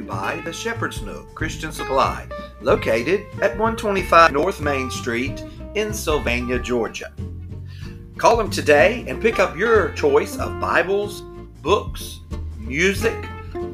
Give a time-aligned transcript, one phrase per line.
[0.00, 2.26] you by the Shepherd's Nook Christian Supply,
[2.60, 7.12] located at 125 North Main Street in Sylvania, Georgia.
[8.16, 11.22] Call them today and pick up your choice of Bibles,
[11.62, 12.20] books,
[12.58, 13.26] music,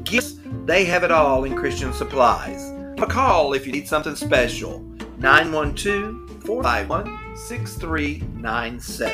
[0.03, 0.39] gifts.
[0.65, 2.71] They have it all in Christian Supplies.
[3.01, 4.79] A call if you need something special.
[5.19, 9.13] 912 451 6397.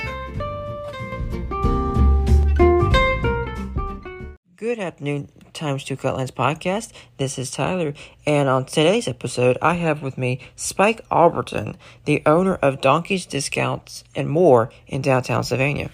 [4.55, 6.91] Good afternoon, Times Two Cutlines podcast.
[7.17, 7.93] This is Tyler,
[8.25, 14.03] and on today's episode, I have with me Spike Albritton, the owner of Donkeys Discounts
[14.15, 15.89] and More in downtown Sylvania.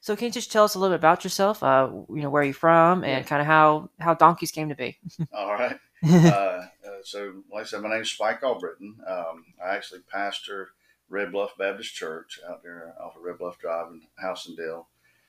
[0.00, 1.62] So, can you just tell us a little bit about yourself?
[1.62, 4.98] Uh, you know, where you're from, and kind of how how donkeys came to be.
[5.32, 5.78] All right.
[6.04, 6.66] uh, uh,
[7.04, 8.96] so, like I said, my name is Spike Albritton.
[9.06, 10.70] Um, I actually pastor
[11.08, 14.86] Red Bluff Baptist Church out there off of Red Bluff Drive in Housendale.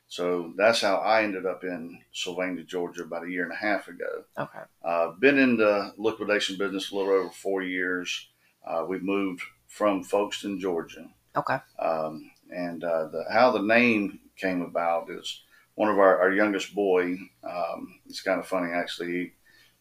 [0.08, 3.88] So that's how I ended up in Sylvania, Georgia, about a year and a half
[3.88, 4.26] ago.
[4.38, 4.60] Okay.
[4.84, 8.30] Uh, been in the liquidation business a little over four years.
[8.66, 11.10] Uh, we've moved from Folkston, Georgia.
[11.36, 11.58] Okay.
[11.80, 15.42] Um, and uh, the, how the name came about is
[15.76, 17.18] one of our, our youngest boy.
[17.44, 19.12] Um, it's kind of funny actually.
[19.12, 19.32] He,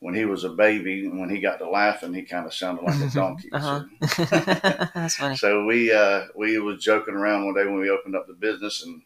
[0.03, 2.83] when he was a baby, and when he got to laughing, he kind of sounded
[2.83, 3.49] like a donkey.
[3.53, 3.85] Uh-huh.
[4.09, 4.25] So,
[4.95, 5.37] That's funny.
[5.37, 8.83] so we uh, we was joking around one day when we opened up the business
[8.85, 9.03] and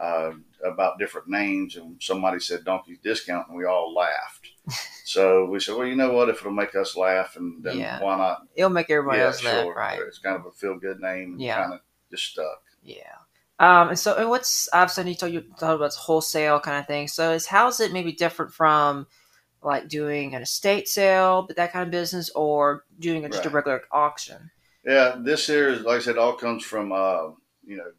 [0.00, 0.32] uh,
[0.64, 4.48] about different names, and somebody said Donkey's Discount, and we all laughed.
[5.04, 6.28] so we said, well, you know what?
[6.28, 8.00] If it'll make us laugh, and then Yeah.
[8.00, 8.42] why not?
[8.54, 9.74] It'll make everybody Yeah, else laugh, sure.
[9.74, 10.00] right?
[10.00, 11.32] It's kind of a feel good name.
[11.32, 11.60] and Yeah.
[11.60, 12.62] Kind of just stuck.
[12.82, 13.16] Yeah.
[13.58, 17.08] Um, and so, and what's obviously you told you talked about wholesale kind of thing.
[17.08, 19.06] So, is how's it maybe different from
[19.62, 23.82] like doing an estate sale, but that kind of business, or doing just a regular
[23.92, 24.50] auction?
[24.82, 27.32] Yeah, this here is like I said, all comes from uh,
[27.66, 27.90] you know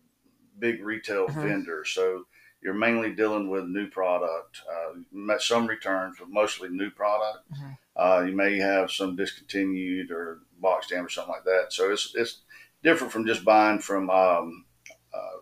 [0.61, 1.41] big retail Mhm.
[1.41, 1.89] vendors.
[1.89, 2.27] So
[2.61, 7.49] you're mainly dealing with new product, uh, some returns, but mostly new product.
[7.51, 7.77] Mhm.
[7.95, 11.73] Uh, you may have some discontinued or box stamp or something like that.
[11.73, 12.41] So it's it's
[12.83, 14.65] different from just buying from um,
[15.13, 15.39] uh,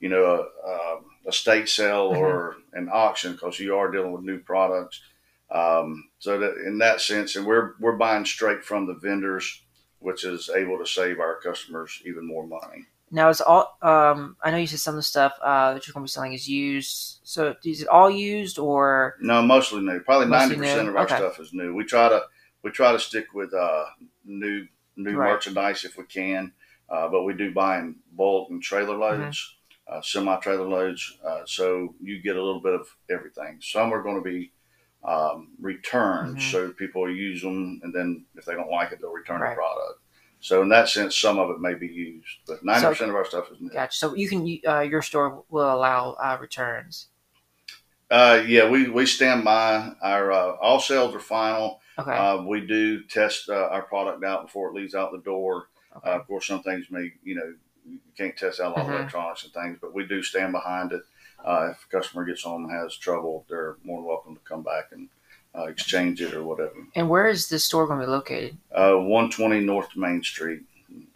[0.00, 0.24] you know
[0.64, 2.18] a, a estate sale Mhm.
[2.18, 5.02] or an auction because you are dealing with new products.
[5.50, 9.62] Um, so that in that sense, and we're we're buying straight from the vendors
[10.00, 12.86] which is able to save our customers even more money.
[13.10, 15.94] Now, is all um, I know you said some of the stuff uh, that you're
[15.94, 17.20] going to be selling is used.
[17.22, 20.00] So, is it all used, or No, mostly new.
[20.00, 21.16] Probably ninety percent of our Okay.
[21.16, 21.74] stuff is new.
[21.74, 22.22] We try to
[22.62, 23.84] we try to stick with uh,
[24.24, 25.32] new new Right.
[25.32, 26.52] merchandise if we can,
[26.90, 29.22] uh, but we do buy in bulk and trailer Mm-hmm.
[29.22, 31.18] loads, uh, semi trailer loads.
[31.24, 33.58] Uh, so you get a little bit of everything.
[33.62, 34.52] Some are going to be
[35.04, 36.50] um, returned, Mhm.
[36.50, 39.50] so people use them, and then if they don't like it, they'll return Right.
[39.50, 40.00] the product.
[40.40, 43.24] So in that sense, some of it may be used, but ninety percent of our
[43.24, 43.70] stuff is new.
[43.70, 43.96] gotcha?
[43.96, 47.08] So you can uh, your store will allow uh, returns.
[48.10, 51.80] Uh, yeah, we, we stand by our uh, all sales are final.
[51.98, 52.12] Okay.
[52.12, 55.66] Uh, we do test uh, our product out before it leaves out the door.
[55.96, 56.10] okay.
[56.10, 57.52] Uh, of course, some things may you know
[57.84, 58.94] you can't test out all Mhm.
[59.00, 61.02] electronics and things, but we do stand behind it.
[61.44, 64.62] Uh, if a customer gets home and has trouble, they're more than welcome to come
[64.62, 65.08] back and
[65.58, 66.74] uh, exchange it or whatever.
[66.94, 68.56] and where is this store going to be located?
[68.72, 70.60] Uh, 120 North Main Street,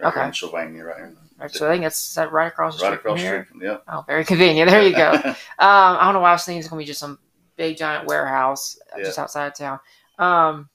[0.03, 0.19] Okay.
[0.19, 1.15] here in Sylvania, right here.
[1.39, 3.47] Right, so I think that's that right across the Right street Right across the street
[3.49, 3.83] from yep.
[3.89, 4.71] Oh, very convenient.
[4.71, 5.13] There you go.
[5.25, 7.19] um, I don't know why I was thinking it's gonna be just some
[7.57, 9.05] big giant warehouse uh, Yeah.
[9.05, 9.81] just outside of town.
[10.19, 10.69] Um,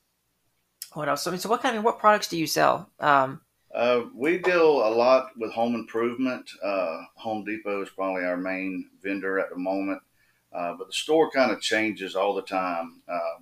[0.94, 1.26] what else?
[1.28, 2.90] I mean, so what kind of what products do you sell?
[3.00, 3.42] Um,
[3.74, 6.50] Uh, we deal a lot with home improvement.
[6.64, 10.02] Uh, home Depot is probably our main vendor at the moment,
[10.52, 13.02] uh, but the store kind of changes all the time.
[13.08, 13.36] Uh,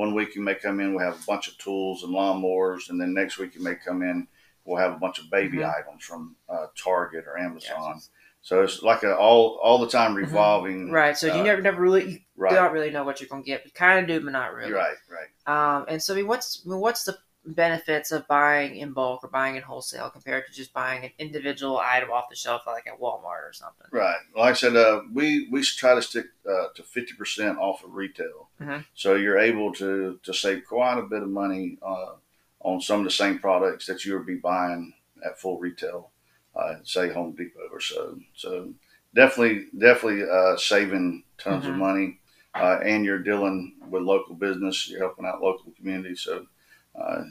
[0.00, 3.00] one week you may come in, we have a bunch of tools and lawnmowers, and
[3.00, 4.26] then next week you may come in,
[4.64, 5.74] we'll have a bunch of baby Mhm.
[5.78, 8.00] items from uh, Target or Amazon.
[8.42, 10.84] So it's like a all all the time revolving.
[10.86, 10.94] Mm-hmm.
[11.02, 11.16] right.
[11.18, 13.66] So you uh, never never really you right, don't really know what you're gonna get.
[13.66, 14.72] You kind of do, but not really.
[14.72, 15.30] right, right.
[15.76, 19.24] Um, and so I mean, what's I mean, what's the benefits of buying in bulk
[19.24, 22.86] or buying in wholesale compared to just buying an individual item off the shelf like
[22.86, 23.86] at Walmart or something?
[23.90, 24.18] Right.
[24.36, 27.94] Like I said, uh, we we try to stick uh, to fifty percent off of
[27.94, 28.84] retail, Mhm.
[28.94, 32.14] so you're able to to save quite a bit of money uh,
[32.60, 34.92] on some of the same products that you would be buying
[35.24, 36.10] at full retail,
[36.54, 38.18] uh, say Home Depot or so.
[38.34, 38.74] So
[39.14, 41.78] definitely, definitely uh, saving tons of Mhm.
[41.78, 42.20] money,
[42.54, 44.88] uh, and you're dealing with local business.
[44.88, 46.46] You're helping out local communities, so.
[46.94, 47.22] Uh,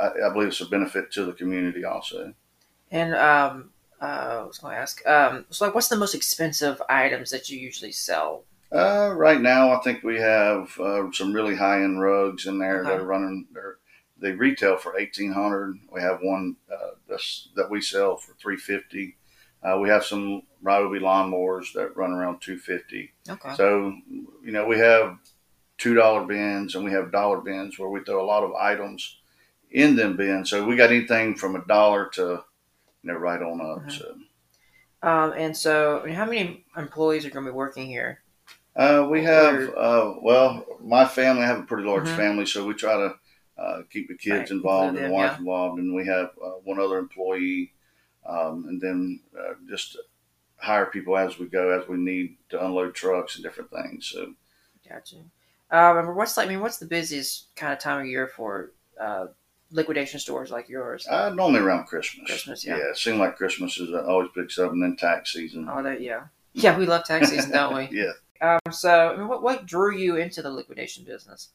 [0.00, 2.34] I, I believe it's a benefit to the community also.
[2.90, 3.70] And um,
[4.00, 7.48] uh, I was going to ask, um, so like, what's the most expensive items that
[7.48, 8.44] you usually sell?
[8.70, 12.82] Uh, right now, I think we have uh, some really high end rugs in there
[12.82, 13.02] that Okay.
[13.02, 13.46] are running.
[13.52, 13.76] They're,
[14.18, 15.78] they retail for eighteen hundred.
[15.90, 17.16] We have one uh,
[17.56, 19.16] that we sell for three fifty.
[19.62, 23.12] Uh, we have some Ryobi lawnmowers that run around two fifty.
[23.28, 23.54] Okay.
[23.56, 23.94] So,
[24.42, 25.18] you know, we have
[25.82, 29.18] two dollar bins, and we have dollar bins where we throw a lot of items
[29.70, 30.50] in them bins.
[30.50, 32.22] So we got anything from a dollar to
[33.02, 33.84] you know right on up.
[33.84, 33.90] Mhm.
[33.90, 34.16] So
[35.02, 38.22] Um, and so, I mean, how many employees are going to be working here?
[38.76, 42.10] uh, we have uh, well, my family I have a pretty large Mhm.
[42.10, 43.14] family, so we try to
[43.62, 46.80] uh, keep the kids Right, involved and the wife involved, and we have uh, one
[46.80, 47.72] other employee,
[48.26, 49.98] um, and then uh, just
[50.58, 54.06] hire people as we go as we need to unload trucks and different things.
[54.06, 54.34] So.
[54.88, 55.24] Gotcha.
[55.72, 56.46] Um, what's like?
[56.46, 59.26] I mean, what's the busiest kind of time of year for uh,
[59.70, 61.06] liquidation stores like yours?
[61.08, 62.26] Uh, normally around Christmas.
[62.26, 62.76] Christmas, yeah.
[62.76, 65.66] it seems like Christmas is uh, always picks up, and then tax season.
[65.70, 66.76] Oh, that yeah, yeah.
[66.76, 67.88] We love tax season, don't we?
[67.98, 68.12] yeah.
[68.42, 71.48] Um, so, I mean, what what drew you into the liquidation business?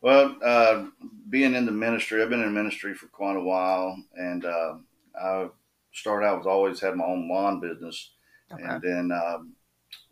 [0.00, 0.86] Well, uh,
[1.30, 4.74] being in the ministry, I've been in ministry for quite a while, and uh,
[5.20, 5.48] I
[5.92, 8.10] started out was always had my own lawn business,
[8.52, 8.64] Okay.
[8.64, 9.52] and then um,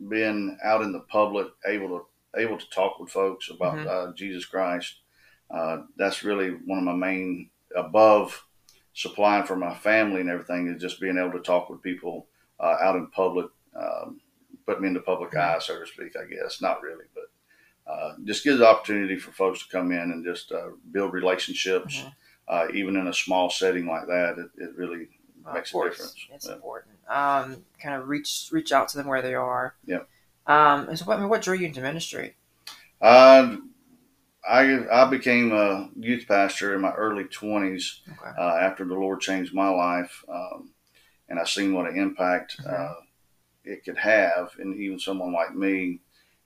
[0.08, 3.86] being out in the public, able to able to talk with folks about Mhm.
[3.86, 5.00] uh, Jesus Christ.
[5.50, 8.46] Uh, that's really one of my main above
[8.92, 12.26] supplying for my family and everything is just being able to talk with people
[12.58, 14.20] uh, out in public, um,
[14.66, 15.38] put me in the public Mhm.
[15.40, 16.14] eye, so to speak.
[16.16, 17.30] I guess not really, but
[17.90, 21.96] uh, just gives the opportunity for folks to come in and just uh, build relationships,
[22.04, 22.12] Mhm.
[22.48, 24.38] uh, even in a small setting like that.
[24.38, 25.08] It, it really
[25.52, 26.26] makes a difference.
[26.32, 26.54] It's Yeah.
[26.54, 26.94] important.
[27.08, 29.74] Um, kind of reach reach out to them where they are.
[29.86, 30.08] Yep.
[30.50, 32.35] Um, and so, what, I mean, what drew you into ministry?
[33.00, 33.56] Uh,
[34.49, 38.32] I I became a youth pastor in my early twenties Okay.
[38.38, 40.70] uh, after the Lord changed my life, um,
[41.29, 42.73] and I seen what an impact Mhm.
[42.73, 42.94] uh,
[43.64, 46.00] it could have, and even someone like me.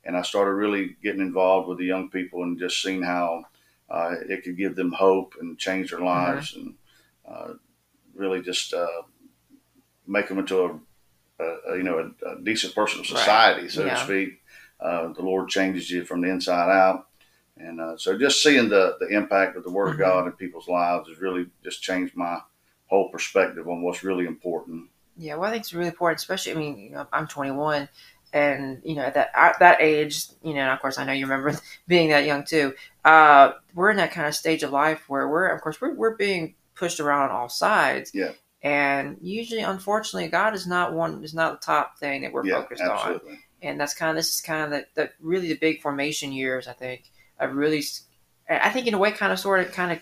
[0.04, 3.44] And I started really getting involved with the young people and just seeing how
[3.90, 6.74] uh, it could give them hope and change their lives, and
[7.26, 7.54] uh,
[8.14, 9.02] really just uh,
[10.06, 10.78] make them into a,
[11.40, 13.18] a, you know a, a decent person of Right.
[13.18, 13.94] society, so Yeah.
[13.94, 14.40] to speak.
[14.80, 17.06] Uh, the Lord changes you from the inside out.
[17.56, 19.92] And uh, so just seeing the, the impact of the Word Mhm.
[19.92, 22.40] of God in people's lives has really just changed my
[22.86, 24.88] whole perspective on what's really important.
[25.16, 26.52] Yeah, well, I think it's really important, especially.
[26.52, 27.88] I mean, you know, I'm 21,
[28.32, 31.12] and you know, at that at that age, you know, and of course, I know
[31.12, 32.74] you remember being that young too.
[33.04, 36.16] Uh, we're in that kind of stage of life where we're, of course, we're we're
[36.16, 38.10] being pushed around on all sides.
[38.12, 38.32] Yeah.
[38.64, 42.62] And usually, unfortunately, God is not one is not the top thing that we're yeah,
[42.62, 42.90] focused on.
[42.90, 43.38] absolutely.
[43.60, 46.66] and that's kind of this is kind of the, the really the big formation years.
[46.66, 47.82] I think I really,
[48.48, 50.00] I think in a way, kind of sort of kind of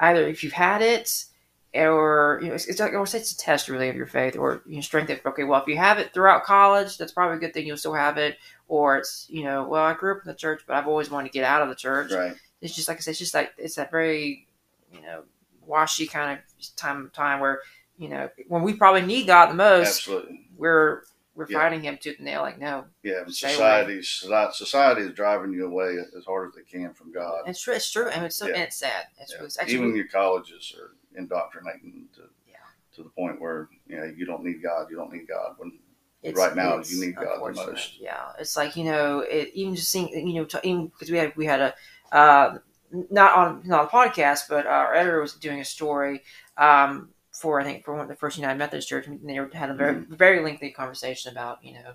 [0.00, 1.26] either if you've had it,
[1.74, 4.74] or you know, it's, it's like it's a test really of your faith or you
[4.74, 5.10] know, strength.
[5.10, 7.68] Of, okay, well, if you have it throughout college, that's probably a good thing.
[7.68, 10.62] You'll still have it, or it's you know, well, I grew up in the church,
[10.66, 12.10] but I've always wanted to get out of the church.
[12.10, 12.34] Right.
[12.60, 14.48] It's just like I said, it's just like it's that very
[14.92, 15.22] you know
[15.64, 17.60] washy kind of time time where
[17.98, 20.46] you know when we probably need God the most, Absolutely.
[20.56, 21.02] we're
[21.34, 21.60] we're Yeah.
[21.60, 22.42] fighting Him tooth and nail.
[22.42, 23.24] Like no, Yeah.
[23.26, 27.44] Society, society, is driving you away as hard as they can from God.
[27.46, 27.74] It's true.
[27.74, 28.10] It's true.
[28.10, 28.54] Mean, it's so Yeah.
[28.54, 29.06] and it's sad.
[29.18, 29.44] It's, Yeah.
[29.44, 32.56] it's actually Even your colleges are indoctrinating to, Yeah.
[32.96, 34.88] to the point where you know you don't need God.
[34.90, 35.78] You don't need God when
[36.22, 37.98] it's, right now, you need God the most.
[37.98, 41.34] Yeah, it's like you know, it, even just seeing you know, even because we had
[41.36, 41.74] we had a
[42.14, 42.58] uh,
[43.10, 46.22] not on not a podcast, but our editor was doing a story
[46.58, 47.08] um,
[47.42, 49.74] for I think for one of the first United Methodist Church, and they had a
[49.74, 50.14] very Mm-hmm.
[50.14, 51.92] very lengthy conversation about you know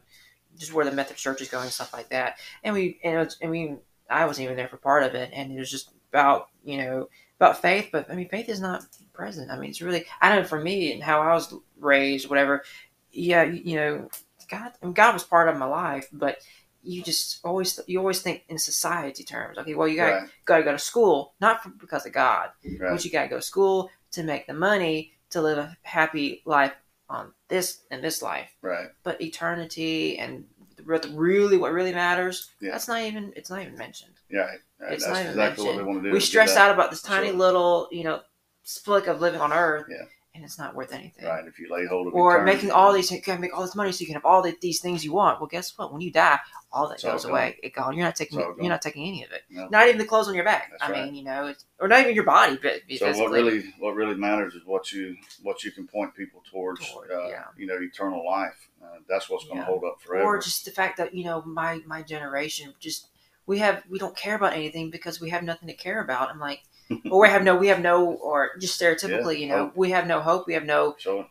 [0.58, 3.38] just where the Methodist Church is going and stuff like that, and we and, was,
[3.42, 3.76] and we
[4.10, 7.10] I wasn't even there for part of it, and it was just about you know
[7.40, 9.50] about faith, but I mean faith is not present.
[9.50, 12.64] I mean it's really I know for me and how I was raised, whatever.
[13.12, 14.10] Yeah, you, know,
[14.50, 16.38] God, I mean, God was part of my life, but
[16.84, 19.58] you just always you always think in society terms.
[19.58, 22.50] Okay, well you got right, got to go to school not for, because of God,
[22.80, 25.78] right, but you got to go to school to make the money to live a
[25.84, 26.74] happy life
[27.10, 28.50] on this in this life.
[28.62, 28.88] right.
[29.04, 30.46] But eternity and
[30.84, 32.72] really what really matters, Yeah.
[32.72, 34.14] that's not even it's not even mentioned.
[34.30, 34.42] Yeah,
[34.80, 34.94] right.
[34.94, 35.88] It's that's not even exactly what they mentioned.
[35.88, 36.14] want to do.
[36.14, 37.38] We stress out about this tiny Sure.
[37.38, 38.22] little you know
[38.64, 40.06] split of living on Earth, Yeah.
[40.38, 42.72] And it's not worth anything Right, if you lay hold of it, or eternity, making
[42.72, 44.80] all these you can make all this money so you can have all the, these
[44.80, 45.40] things you want.
[45.42, 45.92] Well, guess what?
[45.92, 46.40] When you die,
[46.72, 47.32] all that goes gone.
[47.32, 47.58] away.
[47.64, 47.96] It gone.
[47.96, 48.38] You're not taking.
[48.40, 48.64] It's all gone.
[48.64, 49.44] You're not taking any of it.
[49.50, 49.68] No.
[49.70, 50.70] Not even the clothes on your back.
[50.72, 51.06] That's I right.
[51.06, 54.16] mean, you know, it's, or not even your body, but So what really what really
[54.16, 56.88] matters is what you what you can point people towards.
[56.90, 57.44] Toward, uh, yeah.
[57.58, 58.70] You know, eternal life.
[58.82, 59.66] Uh, that's what's going to Yeah.
[59.66, 60.24] hold up forever.
[60.24, 63.08] or just the fact that you know my my generation just
[63.48, 66.30] we have we don't care about anything because we have nothing to care about.
[66.30, 66.62] I'm like,
[67.12, 69.76] or we have no we have no or just stereotypically, Yeah, you know, hope.
[69.78, 70.48] we have no hope.
[70.48, 71.28] We have no so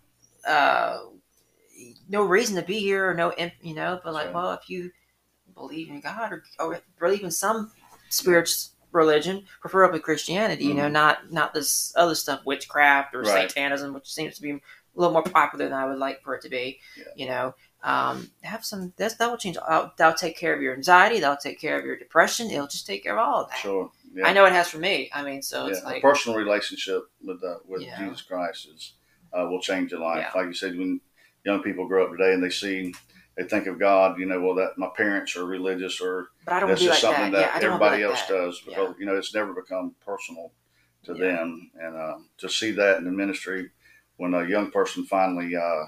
[0.47, 0.99] uh,
[2.09, 3.33] no reason to be here or no,
[3.63, 4.01] you know.
[4.03, 4.35] But like, Right.
[4.35, 4.91] well, if you
[5.55, 7.73] believe in God or, or believe in some
[8.09, 10.93] spiritual religion, preferably Christianity, you know, Mhm.
[10.93, 13.51] not not this other stuff, witchcraft or Right.
[13.51, 14.61] Satanism, which seems to be a
[14.95, 16.81] little more popular than I would like for it to be.
[16.97, 17.05] Yeah.
[17.17, 18.93] You know, Um, have some.
[18.97, 19.57] That's, that will change.
[19.59, 21.21] Uh, that'll take care of your anxiety.
[21.21, 22.51] That'll take care of your depression.
[22.51, 23.59] It'll just take care of all of that.
[23.59, 23.93] Sure.
[24.17, 24.27] Yeah.
[24.29, 25.11] I know it has for me.
[25.13, 25.87] I mean, so it's yeah.
[25.87, 27.99] like a personal relationship with uh, with Yeah.
[27.99, 28.95] Jesus Christ is
[29.33, 30.35] uh, will change your life.
[30.35, 31.01] Like you said, when
[31.45, 32.95] young people grow up today and they see,
[33.37, 36.61] they think of God, you know, well, that my parents are religious or But I
[36.61, 37.39] don't want that's just like something that.
[37.39, 38.35] that, Yeah, I don't wanna everybody like else that.
[38.35, 40.53] does because you know it's never become personal
[41.05, 43.71] to them, and uh, to see that in the ministry
[44.17, 45.85] when a young person finally uh,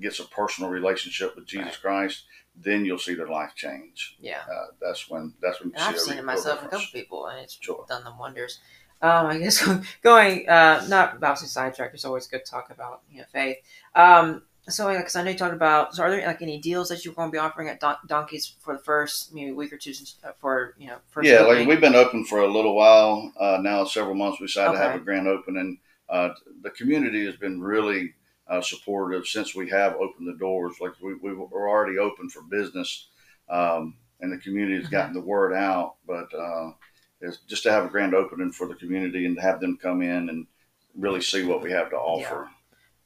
[0.00, 1.80] gets a personal relationship with Jesus Right.
[1.82, 2.24] Christ,
[2.56, 4.16] then you'll see their life change.
[4.20, 4.40] Yeah.
[4.50, 6.86] Uh, that's when that's when you see I've seen it myself in a difference.
[6.86, 7.84] couple people, and it's Sure.
[7.88, 8.60] done them wonders.
[9.00, 9.62] Um, I guess
[10.02, 11.92] going uh, not obviously sidetrack.
[11.94, 13.58] It's always good to talk about you know faith.
[13.94, 15.94] Um, so because I know you talked about.
[15.94, 18.54] So are there like any deals that you're going to be offering at Don- Donkeys
[18.60, 21.66] for the first maybe week or two since, uh, for you know first yeah, like
[21.66, 24.40] we've been open for a little while uh, now, several months.
[24.40, 25.78] We decided to have a grand opening.
[26.08, 26.30] Uh,
[26.62, 28.14] the community has been really
[28.48, 30.76] uh, supportive since we have opened the doors.
[30.80, 33.08] Like we, we were already open for business,
[33.48, 34.90] um, and the community has Mhm.
[34.90, 35.96] gotten the word out.
[36.06, 36.72] But uh,
[37.20, 40.02] it's just to have a grand opening for the community and to have them come
[40.02, 40.46] in and
[40.94, 42.48] really see what we have to offer.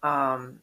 [0.03, 0.61] Um,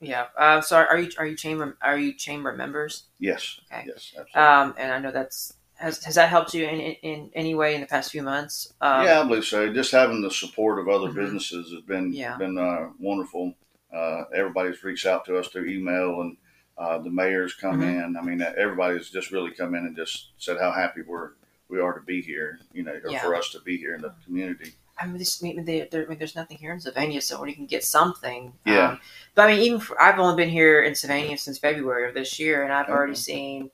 [0.00, 0.26] yeah.
[0.36, 3.04] Uh, so are you are you chamber are you chamber members?
[3.18, 3.84] Yes, Okay.
[3.86, 4.32] yes, absolutely.
[4.42, 7.74] Um, and I know that's has has that helped you in in, in any way
[7.74, 8.72] in the past few months?
[8.80, 9.72] Um, yeah, I believe so.
[9.72, 11.14] Just having the support of other Mhm.
[11.14, 12.36] businesses has been Yeah.
[12.36, 13.54] been uh, wonderful.
[13.92, 16.36] Uh, everybody's reached out to us through email, and
[16.78, 18.06] uh, the mayor's come Mhm.
[18.06, 18.16] in.
[18.16, 21.32] I mean, everybody's just really come in and just said how happy we're
[21.68, 22.58] we are to be here.
[22.72, 23.22] You know, or Yeah.
[23.22, 24.72] for us to be here in the community.
[24.98, 27.54] I mean, this, I mean, there, I mean, there's nothing here in Sylvania, so you
[27.54, 28.52] can get something.
[28.66, 28.90] Yeah.
[28.90, 29.00] Um,
[29.34, 32.38] but I mean, even for, I've only been here in Sylvania since February of this
[32.38, 33.70] year, and I've already seen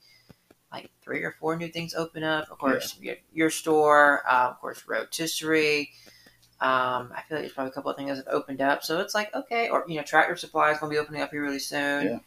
[0.72, 2.48] like three or four new things open up.
[2.50, 5.90] Of course, you get your store, uh, of course, rotisserie.
[6.60, 9.00] Um, I feel like there's probably a couple of things that have opened up, so
[9.00, 11.42] it's like okay, or you know, Tractor Supply is going to be opening up here
[11.42, 12.06] really soon.
[12.06, 12.18] Yeah.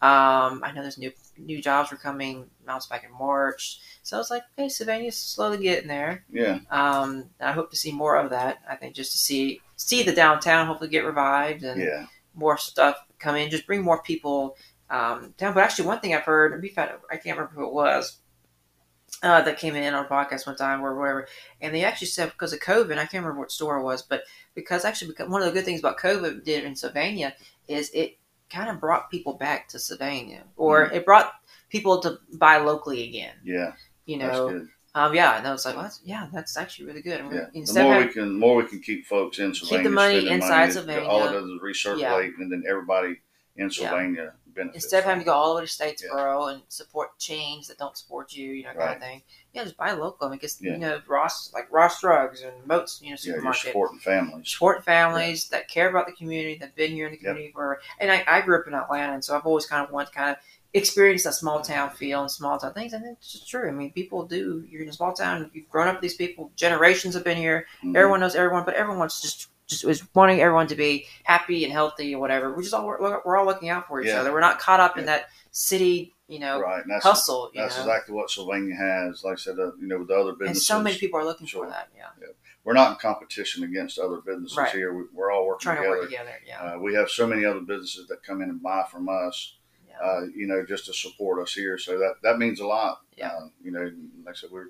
[0.00, 4.30] Um, I know there's new new jobs are coming, announced back in March, so it's
[4.30, 6.24] like okay, Sylvania's slowly getting there.
[6.30, 8.58] Yeah, Um, I hope to see more of that.
[8.68, 12.96] I think just to see see the downtown hopefully get revived and yeah, more stuff
[13.18, 13.50] come in.
[13.50, 14.56] Just bring more people
[14.90, 15.54] um, down.
[15.54, 18.18] But actually, one thing I've heard, we've had, I can't remember who it was,
[19.22, 21.26] uh, that came in on a podcast one time or whatever,
[21.60, 24.22] and they actually said because of COVID, I can't remember what store it was, but
[24.54, 27.34] because actually because one of the good things about COVID did in Sylvania
[27.66, 28.16] is it
[28.50, 31.32] kind of brought people back to Sylvania, or it brought
[31.68, 33.34] people to buy locally again.
[33.44, 33.72] yeah.
[34.06, 34.68] You That's know, good.
[34.94, 37.20] um, yeah, and I was like, well, that's, yeah, that's actually really good.
[37.20, 39.52] And Yeah, the Instead of more having- we can, more we can keep folks in
[39.52, 41.06] Sylvania, Keep the money inside it- Sylvania.
[41.06, 43.16] All it does is recirculate, and then everybody
[43.56, 44.84] in Sylvania benefits.
[44.84, 46.54] instead of having to go all the way to Statesboro Yeah.
[46.54, 48.96] and support chains that don't support you, you know, kind Right.
[48.96, 49.22] of thing.
[49.52, 50.26] Yeah, just buy local.
[50.26, 50.72] I mean, because Yeah.
[50.72, 53.42] you know, Ross like Ross Drugs and Moats, you know, it.
[53.44, 54.48] Yeah, supporting families.
[54.50, 57.24] Support families that care about the community, that've been here in the Yep.
[57.24, 57.80] community for.
[57.98, 60.12] And I, I grew up in Atlanta, and so I've always kind of wanted to
[60.12, 60.36] kind of
[60.74, 62.92] experience that small town feel and small town things.
[62.92, 63.68] And it's just true.
[63.68, 64.66] I mean, people do.
[64.68, 65.50] You're in a small town.
[65.54, 66.52] You've grown up with these people.
[66.56, 67.66] Generations have been here.
[67.82, 67.96] Mhm.
[67.96, 72.14] Everyone knows everyone, but everyone's just just was wanting everyone to be happy and healthy
[72.14, 72.52] or whatever.
[72.52, 74.20] We're just all we're, we're all looking out for each Yeah.
[74.20, 74.32] other.
[74.32, 77.50] We're not caught up in that city, you know, right, and that's hustle.
[77.54, 79.22] You that's know, exactly what Sylvania has.
[79.24, 81.24] Like I said, uh, you know, with the other and businesses, so many people are
[81.24, 81.64] looking Sure.
[81.66, 81.88] for that.
[81.96, 82.06] Yeah,
[82.64, 84.70] we're not in competition against other businesses Right.
[84.70, 84.92] here.
[84.94, 86.00] We, we're all working trying to together.
[86.00, 86.32] work together.
[86.46, 89.56] Yeah, Uh, we have so many other businesses that come in and buy from us,
[89.86, 89.98] yeah.
[90.02, 91.76] uh, you know, just to support us here.
[91.78, 93.02] So that that means a lot.
[93.16, 93.28] Yeah.
[93.32, 93.90] Uh, you know,
[94.24, 94.68] like I said, we're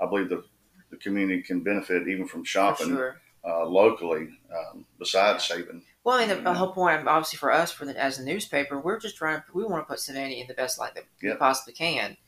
[0.00, 0.42] I believe the
[0.90, 3.20] the community can benefit even from shopping sure.
[3.42, 5.82] Uh, locally, um, besides saving.
[6.04, 8.78] Well, I mean, the, the whole point, obviously, for us, for the, as a newspaper,
[8.78, 9.42] we're just trying.
[9.54, 12.18] We want to put Sylvania in the best light that we possibly can,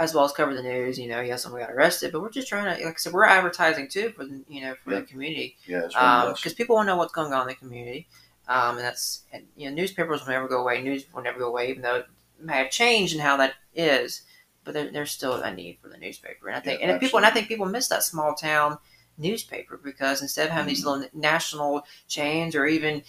[0.00, 0.98] as well as cover the news.
[0.98, 2.84] You know, yes, someone got arrested, but we're just trying to.
[2.84, 5.00] Like I said, we're advertising too for the you know for Yep.
[5.06, 5.56] the community.
[5.66, 8.08] Yeah, because people want to know what's going on in the community,
[8.48, 10.82] um, and that's and, you know newspapers will never go away.
[10.82, 12.06] News will never go away, even though it
[12.40, 14.22] may have changed in how that is.
[14.64, 17.00] But there, there's still a need for the newspaper, and I think Yeah, and if
[17.00, 18.78] people and I think people miss that small town
[19.18, 20.86] newspaper because instead of having these Mhm.
[20.86, 23.02] little national chains or even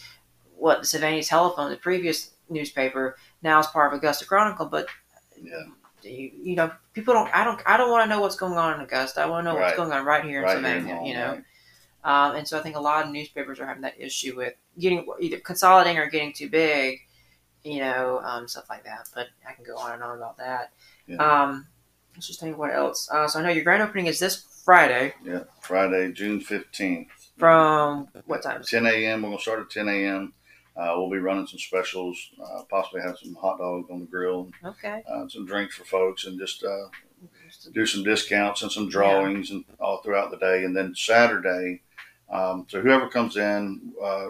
[0.55, 4.87] what the Sylvania Telephone, the previous newspaper, now is part of Augusta Chronicle, but
[5.41, 5.65] Yeah.
[6.01, 8.73] you, you know people don't I don't I don't want to know what's going on
[8.73, 9.21] in Augusta.
[9.21, 10.99] I want to know what's going on right here in right Sylvania.
[11.03, 11.41] You know.
[12.03, 15.05] Um, and so I think a lot of newspapers are having that issue with getting
[15.19, 17.01] either consolidating or getting too big,
[17.63, 19.09] you know, um, stuff like that.
[19.13, 20.71] But I can go on and on about that.
[21.07, 21.17] Yeah.
[21.17, 21.67] Um,
[22.15, 23.09] let's just think what else.
[23.11, 27.07] Uh, so I know your grand opening is this Friday Yeah, Friday, June fifteenth.
[27.39, 28.61] from what time?
[28.61, 29.23] 10 a.m.
[29.23, 30.33] We're gonna start at 10 a.m.
[30.77, 32.15] Uh, we'll be running some specials.
[32.39, 35.01] Uh, possibly have some hot dogs on the grill, Okay.
[35.11, 36.85] uh, some drinks for folks, and just uh,
[37.73, 40.63] do some discounts and some drawings and all throughout the day.
[40.63, 41.81] And then Saturday,
[42.29, 44.27] um, so whoever comes in, uh,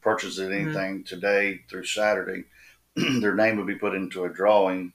[0.00, 0.52] purchases Mm-hmm.
[0.78, 2.44] anything today through Saturday,
[2.94, 4.92] their name will be put into a drawing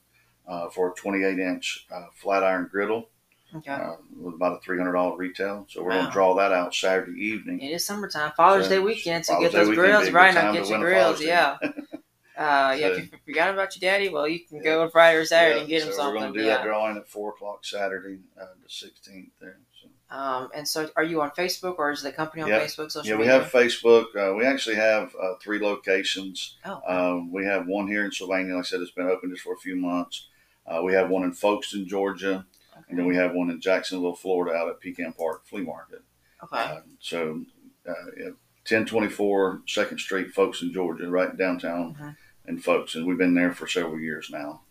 [0.48, 3.10] uh, for a 28 inch uh, flat iron griddle
[3.54, 3.70] Okay.
[3.70, 5.66] uh, with about a $300 retail.
[5.68, 7.60] So we're gonna draw that out Saturday evening.
[7.60, 10.14] It is summertime, Father's So, Day weekend, so Father's get those grills be a good
[10.16, 10.52] right now.
[10.52, 11.58] Get your grills, yeah.
[12.34, 15.18] Uh, yeah, So- if you forgot about your daddy, well, you can go on Friday
[15.18, 16.14] or Saturday Yeah, and get him so something.
[16.14, 16.56] We're going to do yeah.
[16.56, 19.58] that drawing at 4 o'clock Saturday, uh, the 16th there.
[19.80, 20.16] So.
[20.16, 22.60] Um, and so, are you on Facebook or is the company on Yeah.
[22.60, 22.90] Facebook?
[22.90, 23.38] Social Yeah, we media?
[23.42, 24.06] have Facebook.
[24.16, 26.56] Uh, we actually have uh, three locations.
[26.64, 28.54] Oh, Um, we have one here in Sylvania.
[28.54, 30.26] Like I said, it's been open just for a few months.
[30.66, 32.46] Uh, we have one in Folkston, Georgia,
[32.88, 36.02] and then we have one in Jacksonville, Florida, out at Pecan Park Flea Market.
[36.42, 36.56] okay.
[36.58, 37.44] Uh, so,
[37.88, 38.30] uh, yeah,
[38.66, 42.62] 1024 Second Street, Folkston in Georgia, right downtown Mhm.
[42.62, 42.96] Folkston.
[43.00, 44.62] And We've been there for several years now.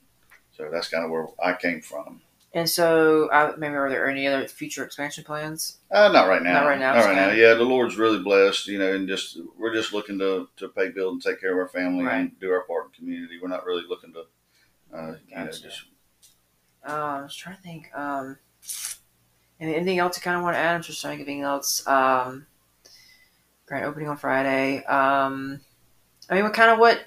[0.51, 2.21] So that's kind of where I came from.
[2.53, 5.77] And so, I maybe are there any other future expansion plans?
[5.89, 6.53] Uh, not right now.
[6.61, 7.27] Not right now, Not right okay.
[7.27, 7.31] now.
[7.31, 10.89] Yeah, the Lord's really blessed, you know, and just we're just looking to to pay
[10.89, 13.39] bills and take care of our family and do our part in the community.
[13.41, 14.25] We're not really looking to,
[14.93, 15.85] uh, you know, just
[16.83, 17.89] Um, I was trying to think.
[17.95, 18.37] Um,
[19.59, 20.75] anything else you kind of want to add?
[20.75, 21.85] I'm just trying to think anything else.
[21.87, 22.47] Um,
[23.65, 24.83] grand opening on Friday.
[24.85, 25.61] Um,
[26.29, 27.01] I mean, what kind of what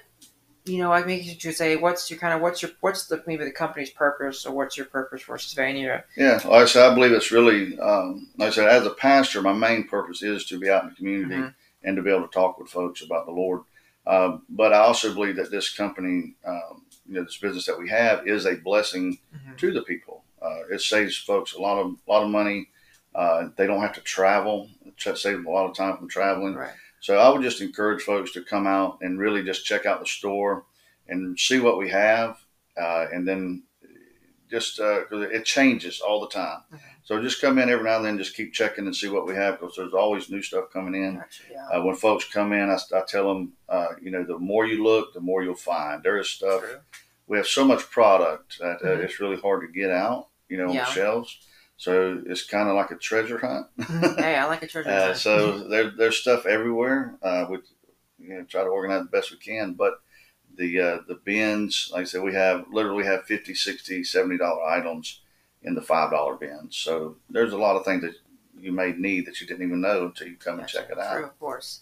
[0.65, 0.89] you know?
[0.89, 3.89] Like, make you say, what's your kind of what's your what's the maybe the company's
[3.89, 6.03] purpose or what's your purpose for Sylvania?
[6.15, 6.39] yeah.
[6.45, 9.53] Like I said, I believe it's really, um, like I said, as a pastor, my
[9.53, 11.53] main purpose is to be out in the community Mhm.
[11.83, 13.61] and to be able to talk with folks about the Lord.
[14.07, 17.89] Um, but I also believe that this company, um, you know, this business that we
[17.89, 19.57] have, is a blessing Mhm.
[19.57, 20.23] to the people.
[20.41, 22.69] Uh, it saves folks a lot of a lot of money.
[23.13, 24.69] Uh, they don't have to travel.
[24.85, 26.55] It saves them a lot of time from traveling.
[26.55, 26.73] Right.
[26.99, 30.05] So I would just encourage folks to come out and really just check out the
[30.05, 30.65] store
[31.07, 32.39] and see what we have,
[32.77, 33.63] uh, and then
[34.49, 36.59] just because it changes all the time.
[36.73, 36.81] Okay.
[37.03, 39.35] So just come in every now and then, just keep checking and see what we
[39.35, 41.15] have because there's always new stuff coming in.
[41.17, 41.67] Gotcha, yeah.
[41.79, 44.83] Uh, when folks come in, I, I tell them, uh, you know, the more you
[44.83, 46.01] look, the more you'll find.
[46.03, 46.61] There is stuff.
[46.61, 46.79] True.
[47.27, 49.03] We have so much product that uh, Mhm.
[49.03, 50.85] it's really hard to get out, you know, on Yeah.
[50.85, 51.37] the shelves.
[51.77, 53.67] So it's kind of like a treasure hunt.
[53.79, 54.17] Mhm.
[54.19, 55.17] hey, I like a treasure Uh, hunt.
[55.17, 57.17] so there, there's stuff everywhere.
[57.21, 57.57] Uh, we
[58.19, 59.93] you know, try to organize the best we can, but
[60.57, 64.63] the uh, the bins, like I said, we have literally have 50 60 70 dollar
[64.65, 65.21] items
[65.63, 66.75] in the five dollar bins.
[66.77, 68.15] So there's a lot of things that
[68.57, 71.15] you may need that you didn't even know until you come and check it out.
[71.15, 71.81] True, of course.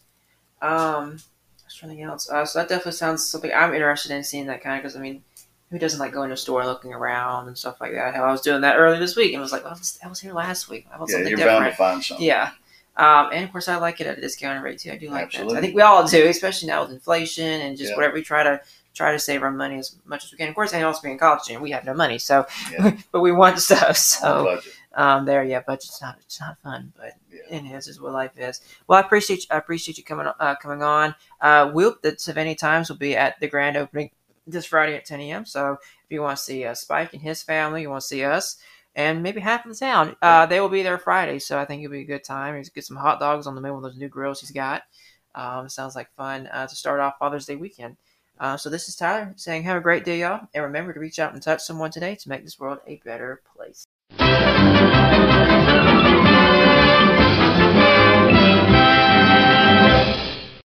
[0.61, 1.19] Um,
[1.67, 2.29] something else.
[2.29, 5.01] Uh, so that definitely sounds something I'm interested in seeing that kind of because I
[5.01, 5.23] mean,
[5.69, 8.15] who doesn't like going to a store and looking around and stuff like that?
[8.15, 10.07] How I was doing that earlier this week and was like, oh, I was, I
[10.07, 10.85] was here last week.
[10.93, 11.59] I want Yeah, something you're different.
[11.61, 12.25] bound to find something.
[12.25, 12.51] Yeah.
[12.95, 14.91] Um, and of course, I like it at a discounted rate too.
[14.91, 15.51] I do like that.
[15.51, 17.95] I think we all do, especially now with inflation and just Yeah.
[17.95, 18.61] whatever we try to
[18.93, 20.47] try to save our money as much as we can.
[20.49, 22.95] Of course, and also being college student, we have no money, so Yeah.
[23.11, 23.97] but we want stuff.
[23.97, 24.73] So budget.
[24.93, 27.57] um, there, yeah, budget's not it's not fun, but Yeah.
[27.57, 28.61] it is is what life is.
[28.87, 31.15] Well, I appreciate you, I appreciate you coming uh, coming on.
[31.41, 34.11] Uh, Whoop, the Sylvania Times will be at the grand opening
[34.45, 35.45] this Friday at 10 a.m.
[35.45, 38.23] So if you want to see uh, Spike and his family, you want to see
[38.23, 38.57] us,
[38.95, 41.39] and maybe half of the town, uh, they will be there Friday.
[41.39, 42.55] So I think it'll be a good time.
[42.55, 44.83] He's get some hot dogs on the menu with those new grills he's got.
[45.35, 47.97] Um, sounds like fun uh, to start off Father's Day weekend.
[48.39, 51.19] Uh, so this is Tyler saying, have a great day, y'all, and remember to reach
[51.19, 53.85] out and touch someone today to make this world a better place.